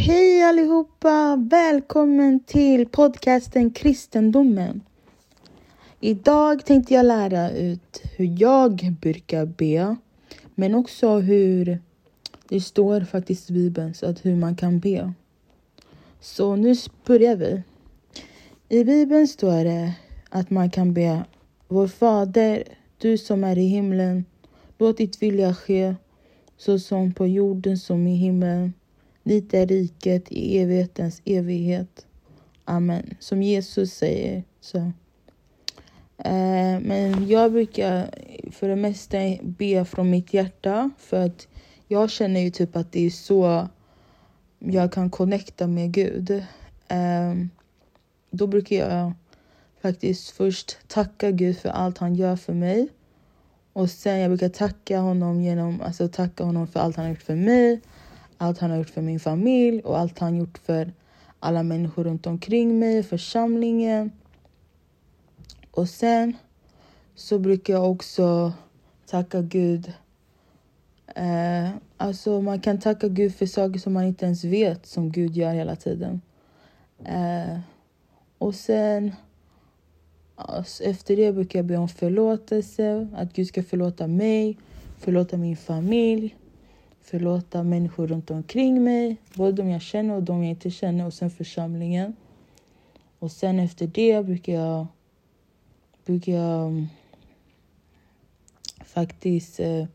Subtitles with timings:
[0.00, 1.36] Hej allihopa!
[1.50, 4.80] Välkommen till podcasten Kristendomen.
[6.00, 9.96] Idag tänkte jag lära ut hur jag brukar be,
[10.54, 11.78] men också hur
[12.48, 15.12] det står faktiskt i Bibeln, så att hur man kan be.
[16.20, 16.74] Så nu
[17.06, 17.62] börjar vi.
[18.68, 19.92] I Bibeln står det
[20.30, 21.24] att man kan be
[21.68, 22.62] Vår Fader,
[22.98, 24.24] du som är i himlen.
[24.78, 25.94] Låt ditt vilja ske,
[26.56, 28.72] så som på jorden som i himlen.
[29.28, 32.06] Dit är riket i evighetens evighet.
[32.64, 33.14] Amen.
[33.20, 34.44] Som Jesus säger.
[34.60, 34.78] så.
[36.18, 38.10] Eh, men jag brukar
[38.50, 41.48] för det mesta be från mitt hjärta för att
[41.88, 43.68] jag känner ju typ att det är så
[44.58, 46.30] jag kan connecta med Gud.
[46.88, 47.34] Eh,
[48.30, 49.12] då brukar jag
[49.82, 52.88] faktiskt först tacka Gud för allt han gör för mig.
[53.72, 57.22] Och sen jag brukar tacka honom genom, alltså tacka honom för allt han har gjort
[57.22, 57.80] för mig,
[58.38, 60.92] allt han har gjort för min familj och allt han gjort för
[61.40, 64.12] alla människor runt omkring mig, församlingen.
[65.70, 66.36] Och sen
[67.14, 68.52] så brukar jag också
[69.06, 69.92] tacka Gud.
[71.14, 75.36] Eh, alltså man kan tacka Gud för saker som man inte ens vet som Gud
[75.36, 76.20] gör hela tiden.
[77.04, 77.58] Eh,
[78.38, 79.12] och sen
[80.34, 84.58] alltså, efter det brukar jag be om förlåtelse, att Gud ska förlåta mig,
[84.98, 86.36] förlåta min familj,
[87.10, 91.14] förlåta människor runt omkring mig, både de jag känner och de jag inte känner och
[91.14, 92.16] sen församlingen.
[93.18, 94.86] Och sen efter det brukar jag,
[96.04, 96.86] brukar jag mm,
[98.84, 99.86] faktiskt eh,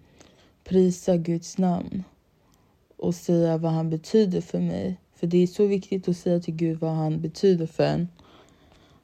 [0.63, 2.03] prisa Guds namn
[2.97, 4.97] och säga vad han betyder för mig.
[5.15, 8.07] För det är så viktigt att säga till Gud vad han betyder för en.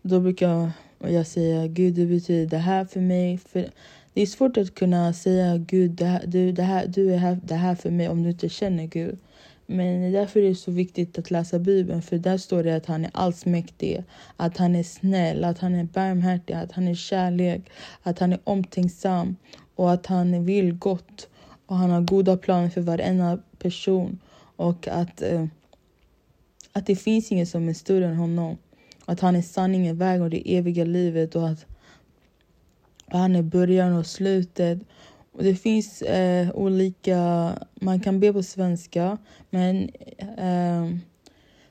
[0.02, 3.38] Då brukar jag säga Gud, du betyder det här för mig.
[3.38, 3.70] För
[4.14, 7.40] det är svårt att kunna säga Gud, det här, du, det här, du är här,
[7.44, 9.20] det här för mig om du inte känner Gud.
[9.66, 13.06] Men därför är det så viktigt att läsa Bibeln, för där står det att han
[13.06, 14.04] är allsmäktig,
[14.38, 17.62] att han är snäll, att han är barmhärtig, att han är kärlek,
[18.04, 19.36] att han är omtänksam
[19.76, 21.28] och att han vill gott
[21.66, 24.20] och han har goda planer för varenda person
[24.56, 25.46] och att, eh,
[26.72, 28.58] att det finns ingen som är större än honom.
[29.06, 31.66] Att han är sanningen, vägen och det eviga livet och att
[33.12, 34.80] han är början och slutet.
[35.32, 37.54] Och det finns eh, olika...
[37.82, 39.18] Man kan be på svenska,
[39.50, 39.90] men
[40.38, 40.98] eh,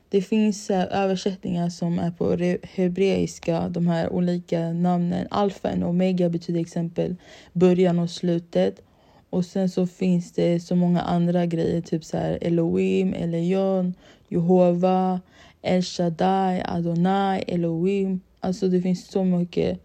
[0.09, 5.26] det finns eh, översättningar som är på hebreiska, de här olika namnen.
[5.31, 7.16] Alfa och omega betyder exempel
[7.53, 8.82] början och slutet.
[9.31, 13.94] Och sen så finns det så många andra grejer, typ så här Elohim, Elion,
[14.28, 15.20] Jehova,
[15.62, 18.20] El Shaddai, Adonai, Elohim.
[18.41, 19.81] Alltså det finns så mycket.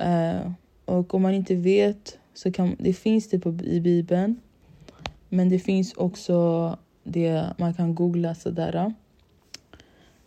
[0.00, 0.50] Uh,
[0.86, 4.40] och om man inte vet så kan det finns det på, i Bibeln.
[5.28, 8.94] Men det finns också det man kan googla sådär.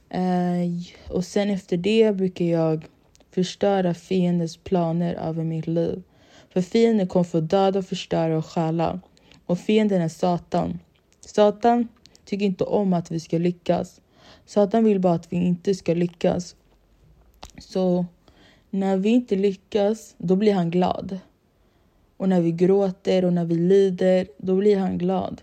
[0.10, 0.70] Eh,
[1.10, 2.86] och sen efter det brukar jag
[3.32, 6.04] förstöra fiendens planer över mitt liv.
[6.50, 9.00] För fienden kommer få döda, förstöra och stjäla.
[9.46, 10.80] Och fienden är Satan.
[11.20, 11.88] Satan
[12.26, 14.02] tycker inte om att vi ska lyckas.
[14.46, 16.56] Satan vill bara att vi inte ska lyckas.
[17.58, 18.06] Så
[18.70, 21.20] när vi inte lyckas, då blir han glad.
[22.18, 25.42] Och när vi gråter och när vi lider, då blir han glad.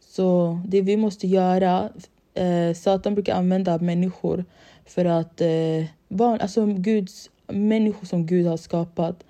[0.00, 1.90] Så det vi måste göra...
[2.34, 4.44] Eh, Satan brukar använda människor
[4.86, 5.40] för att...
[5.40, 9.24] Eh, barn, alltså Guds, människor som Gud har skapat.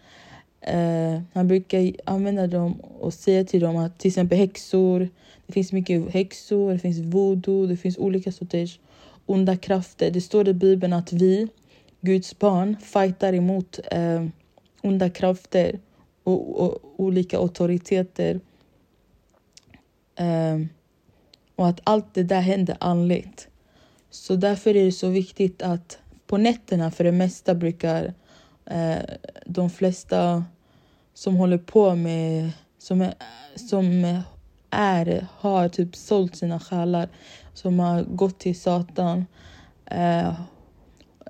[0.60, 5.08] Eh, han brukar använda dem och säga till dem att till exempel häxor.
[5.46, 8.78] Det finns mycket häxor, det finns voodoo, det finns olika sorters
[9.26, 10.10] onda krafter.
[10.10, 11.48] Det står i Bibeln att vi,
[12.00, 14.26] Guds barn, fightar emot eh,
[14.82, 15.78] onda krafter
[16.24, 18.40] och, och olika auktoriteter.
[20.14, 20.58] Eh,
[21.56, 23.48] och att allt det där händer andligt.
[24.10, 28.14] Så därför är det så viktigt att på nätterna, för det mesta brukar
[28.66, 28.98] eh,
[29.46, 30.44] de flesta
[31.14, 33.14] som håller på med, som är,
[33.56, 34.22] som
[34.70, 37.08] är har typ sålt sina själar,
[37.54, 39.26] som har gått till Satan.
[39.86, 40.32] Eh,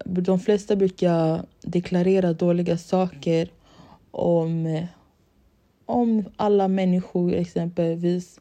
[0.05, 3.49] de flesta brukar deklarera dåliga saker
[4.11, 4.87] om,
[5.87, 8.41] om alla människor exempelvis.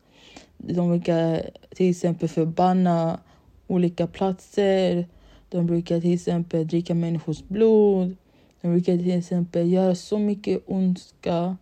[0.57, 3.19] De brukar till exempel förbanna
[3.67, 5.07] olika platser.
[5.49, 8.15] De brukar till exempel dricka människors blod.
[8.61, 11.57] De brukar till exempel göra så mycket ondska.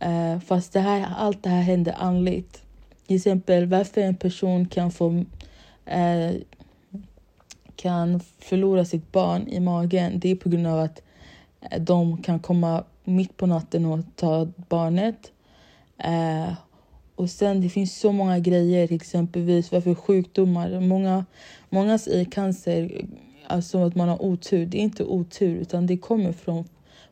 [0.00, 2.62] Eh, fast det här, allt det här händer andligt.
[3.06, 5.24] Till exempel varför en person kan få
[5.86, 6.30] eh,
[7.76, 11.02] kan förlora sitt barn i magen, det är på grund av att
[11.60, 15.32] eh, de kan komma mitt på natten och ta barnet.
[15.98, 16.52] Eh,
[17.16, 20.80] Och sen det finns så många grejer, exempelvis varför sjukdomar.
[20.80, 21.24] Många,
[21.70, 23.04] många i cancer,
[23.46, 26.64] alltså att man har otur, det är inte otur utan det kommer från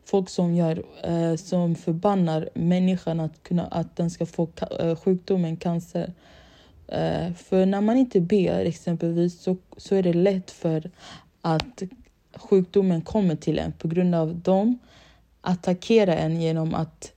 [0.05, 4.47] folk som, gör, eh, som förbannar människan att, kunna, att den ska få
[4.79, 6.13] eh, sjukdomen cancer.
[6.87, 10.91] Eh, för när man inte ber exempelvis så, så är det lätt för
[11.41, 11.83] att
[12.35, 14.79] sjukdomen kommer till en på grund av dem
[15.43, 17.13] attackera en genom att,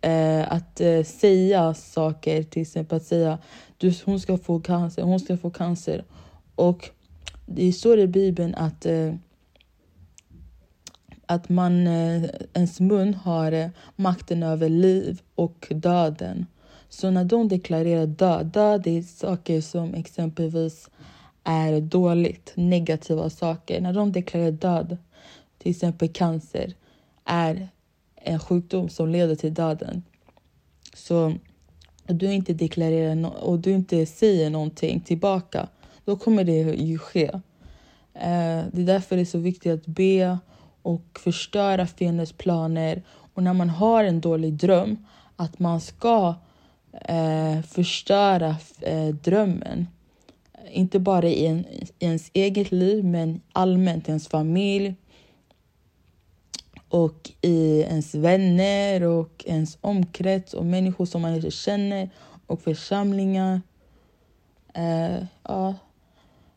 [0.00, 3.38] äh, att äh, säga saker, till exempel att säga
[3.78, 6.04] du, hon ska få cancer, hon ska få cancer.
[6.54, 6.90] Och
[7.46, 9.14] det står i Bibeln att, äh,
[11.26, 16.46] att man, ens mun har makten över liv och döden.
[16.94, 20.90] Så när de deklarerar död, död är saker som exempelvis
[21.44, 23.80] är dåligt, negativa saker.
[23.80, 24.96] När de deklarerar död,
[25.58, 26.74] till exempel cancer,
[27.24, 27.68] är
[28.16, 30.02] en sjukdom som leder till döden.
[30.94, 31.24] Så
[32.08, 35.68] om du inte deklarerar no och du inte säger någonting tillbaka,
[36.04, 37.30] då kommer det ju ske.
[38.14, 40.38] Eh, det är därför det är så viktigt att be
[40.82, 43.02] och förstöra fiendens planer.
[43.34, 45.06] Och när man har en dålig dröm,
[45.36, 46.34] att man ska
[47.00, 49.86] eh, förstöra eh, drömmen.
[50.70, 54.94] Inte bara i, en, i ens eget liv, men allmänt i ens familj
[56.88, 62.10] och i ens vänner och ens omkrets och människor som man inte känner
[62.46, 63.60] och församlingar.
[64.74, 65.74] Eh, ja,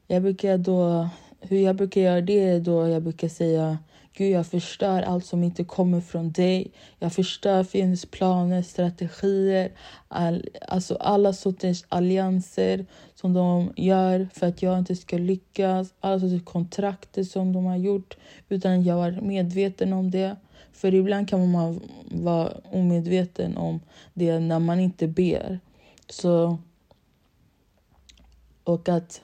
[0.07, 1.09] jag brukar då,
[1.39, 3.77] hur jag brukar göra det är då jag brukar säga
[4.17, 6.71] Gud, jag förstör allt som inte kommer från dig.
[6.99, 9.71] Jag förstör fiendens planer, strategier,
[10.07, 12.85] all, alltså alla sorters allianser
[13.15, 15.93] som de gör för att jag inte ska lyckas.
[15.99, 18.17] Alla sorters kontrakter som de har gjort
[18.49, 20.35] utan jag var medveten om det.
[20.73, 21.81] För ibland kan man
[22.11, 23.79] vara omedveten om
[24.13, 25.59] det när man inte ber.
[26.09, 26.57] Så,
[28.63, 29.21] och att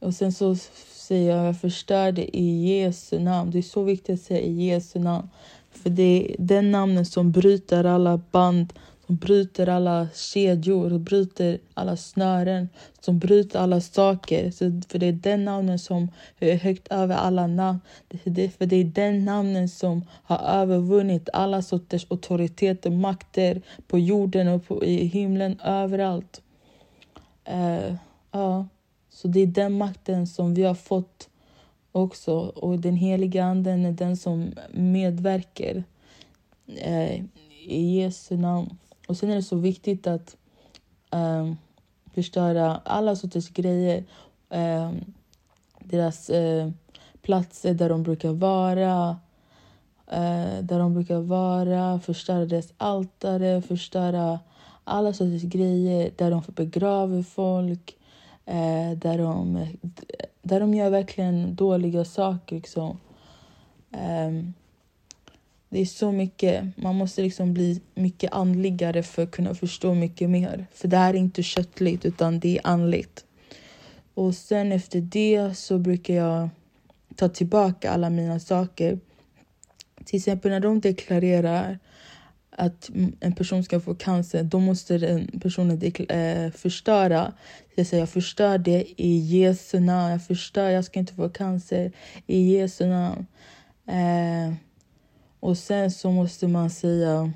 [0.00, 0.56] och sen så
[0.92, 3.50] säger jag, jag förstör det i Jesu namn.
[3.50, 5.28] Det är så viktigt att säga i Jesu namn.
[5.70, 8.72] För det är den namnen som bryter alla band,
[9.06, 12.68] som bryter alla kedjor, bryter alla snören,
[13.00, 14.50] som bryter alla saker.
[14.50, 16.08] Så, för det är den namnen som
[16.38, 17.80] är högt över alla namn.
[18.24, 24.48] Det, för det är den namnen som har övervunnit alla sorters auktoriteter, makter på jorden
[24.48, 26.42] och på, i himlen, överallt.
[27.48, 27.94] Uh,
[28.40, 28.64] uh.
[29.22, 31.28] Så det är den makten som vi har fått
[31.92, 32.34] också.
[32.38, 35.84] Och den heliga anden är den som medverkar
[36.66, 37.24] eh,
[37.66, 38.78] i Jesu namn.
[39.08, 40.36] Och sen är det så viktigt att
[41.10, 41.52] eh,
[42.14, 44.04] förstöra alla sorters grejer.
[44.50, 44.92] Eh,
[45.80, 46.70] deras eh,
[47.22, 49.18] platser där de brukar vara.
[50.06, 54.40] Eh, där de brukar vara, förstöra deras altare, förstöra
[54.84, 57.96] alla sorters grejer där de begraver folk
[58.50, 59.66] eh, där, de,
[60.42, 62.56] där de gör verkligen dåliga saker.
[62.56, 62.98] Liksom.
[63.92, 64.44] Eh,
[65.68, 66.76] det är så mycket.
[66.76, 70.66] Man måste liksom bli mycket andligare för att kunna förstå mycket mer.
[70.72, 73.24] För det här är inte köttligt, utan det är andligt.
[74.14, 76.48] Och sen efter det så brukar jag
[77.16, 78.98] ta tillbaka alla mina saker.
[80.04, 81.78] Till exempel när de deklarerar
[82.60, 82.90] att
[83.20, 87.32] en person ska få cancer, då måste den personen äh, förstöra.
[87.74, 90.10] Jag säger jag förstör det i Jesu namn.
[90.10, 91.92] Jag förstör, jag ska inte få cancer
[92.26, 93.26] i Jesu namn.
[93.86, 94.54] Äh,
[95.40, 97.32] och sen så måste man säga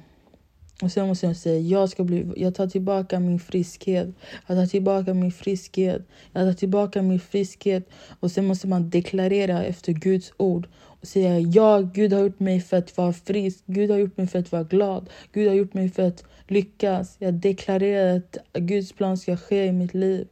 [0.83, 4.09] och sen måste jag säga, jag, ska bli, jag tar tillbaka min friskhet.
[4.47, 6.09] Jag tar tillbaka min friskhet.
[6.33, 7.88] Jag tar tillbaka min friskhet.
[8.21, 12.61] Och sen måste man deklarera efter Guds ord och säga ja, Gud har gjort mig
[12.61, 13.62] för att vara frisk.
[13.66, 15.11] Gud har gjort mig för att vara glad.
[15.33, 17.16] Gud har gjort mig för att lyckas.
[17.19, 20.26] Jag deklarerar att Guds plan ska ske i mitt liv.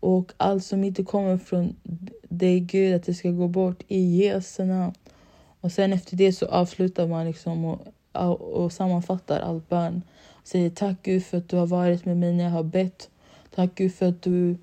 [0.00, 1.76] Och allt som inte kommer från
[2.28, 4.94] dig, Gud, att det ska gå bort i Jesu namn.
[5.60, 10.02] Och sen efter det så avslutar man liksom och, och sammanfattar all bön.
[10.44, 13.10] Säger tack Gud för att du har varit med mig när jag har bett.
[13.54, 14.56] Tack Gud för att du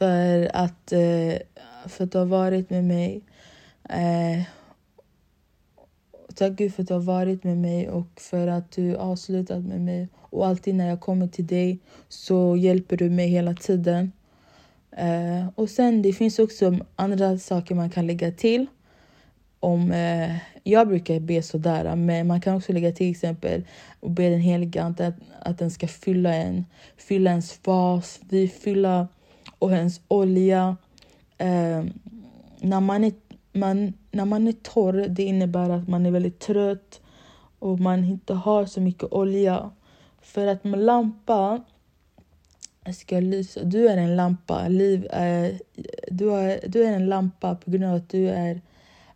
[0.00, 1.38] för att, eh,
[1.86, 3.22] för att du har varit med mig.
[3.88, 4.42] Eh,
[6.34, 9.80] tack Gud för att du har varit med mig och för att du avslutat med
[9.80, 10.08] mig.
[10.14, 11.78] Och alltid när jag kommer till dig
[12.08, 14.12] så hjälper du mig hela tiden.
[14.90, 18.66] Eh, och sen det finns också andra saker man kan lägga till.
[19.60, 23.64] Om, eh, jag brukar be sådär, men man kan också lägga till exempel
[24.00, 26.64] och be den heliga Ande att, att den ska fylla en,
[26.96, 29.08] fylla ens fas, vi fylla
[29.58, 30.76] och ens olja.
[31.38, 31.84] Eh,
[32.60, 33.12] när man är
[33.52, 37.00] man, när man är torr, det innebär att man är väldigt trött
[37.58, 39.70] och man inte har så mycket olja.
[40.22, 41.64] för att med lampa
[42.94, 43.64] ska lysa.
[43.64, 44.68] Du är en lampa.
[44.68, 45.60] Liv är,
[46.10, 48.60] du, är, du är en lampa på grund av att du är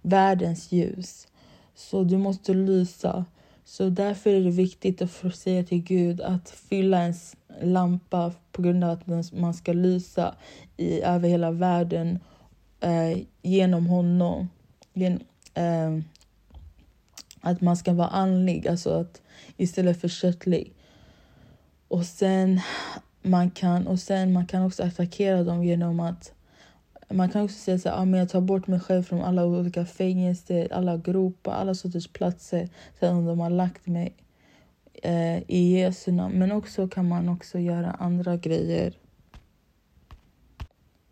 [0.05, 1.29] världens ljus.
[1.75, 3.25] Så du måste lysa.
[3.65, 8.63] Så därför är det viktigt att få säga till Gud att fylla ens lampa på
[8.63, 10.35] grund av att man ska lysa
[10.77, 12.19] i, över hela världen
[12.81, 14.49] eh, genom honom.
[14.93, 15.21] Gen,
[15.55, 15.99] eh,
[17.41, 19.23] att man ska vara andlig, alltså att,
[19.57, 20.73] istället för köttlig.
[21.89, 22.61] Och sen
[23.23, 26.34] man kan, och sen man kan också attackera dem genom att
[27.15, 29.45] man kan också säga så här, ah, men jag tar bort mig själv från alla
[29.45, 32.69] olika fängelser, alla gropar, alla sorters platser
[32.99, 34.15] som de har lagt mig
[35.03, 36.39] eh, i Jesu namn.
[36.39, 38.95] Men också kan man också göra andra grejer.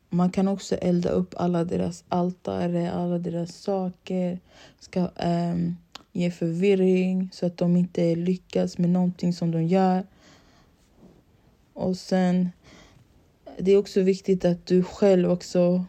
[0.08, 4.38] Man kan också elda upp alla deras altare, alla deras saker.
[4.78, 5.54] Ska eh,
[6.12, 10.06] ge förvirring så att de inte lyckas med någonting som de gör.
[11.72, 12.50] Och sen,
[13.58, 15.84] det är också viktigt att du själv också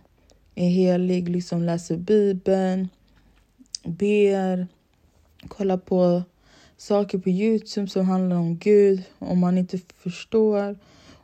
[0.56, 2.90] är helig, liksom läser Bibeln,
[3.84, 4.68] ber,
[5.48, 6.24] kollar på
[6.78, 10.76] saker på Youtube som handlar om Gud om man inte förstår.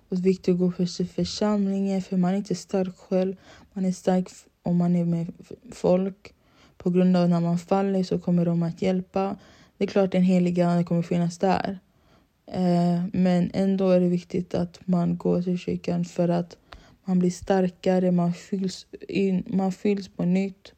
[0.10, 3.36] Och det är viktigt att gå för församlingen för man är inte stark själv.
[3.74, 4.30] Man är stark
[4.64, 5.34] om man är med
[5.72, 6.34] folk.
[6.78, 9.36] På grund av när man faller så kommer de att hjälpa.
[9.78, 11.80] Det är klart den heliga ande kommer finnas där.
[12.52, 16.58] Eh, men ändå är det viktigt att man går till kyrkan för att
[17.10, 20.74] man blir starkare, man fylls, in, man fylls på nytt.